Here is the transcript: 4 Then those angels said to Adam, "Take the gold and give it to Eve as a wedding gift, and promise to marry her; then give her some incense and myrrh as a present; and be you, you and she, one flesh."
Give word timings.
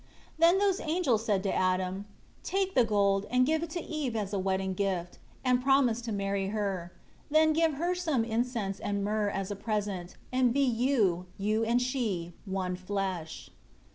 4 0.39 0.47
Then 0.47 0.57
those 0.57 0.79
angels 0.79 1.23
said 1.23 1.43
to 1.43 1.53
Adam, 1.53 2.05
"Take 2.41 2.73
the 2.73 2.83
gold 2.83 3.27
and 3.29 3.45
give 3.45 3.61
it 3.61 3.69
to 3.69 3.83
Eve 3.83 4.15
as 4.15 4.33
a 4.33 4.39
wedding 4.39 4.73
gift, 4.73 5.19
and 5.45 5.61
promise 5.61 6.01
to 6.01 6.11
marry 6.11 6.47
her; 6.47 6.91
then 7.29 7.53
give 7.53 7.75
her 7.75 7.93
some 7.93 8.23
incense 8.25 8.79
and 8.79 9.03
myrrh 9.03 9.29
as 9.29 9.51
a 9.51 9.55
present; 9.55 10.15
and 10.31 10.55
be 10.55 10.63
you, 10.63 11.27
you 11.37 11.63
and 11.63 11.83
she, 11.83 12.33
one 12.45 12.75
flesh." 12.75 13.51